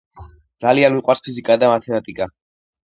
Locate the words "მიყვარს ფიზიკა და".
0.97-1.73